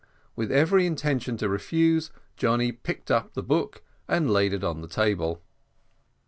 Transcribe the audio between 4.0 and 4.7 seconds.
and laid it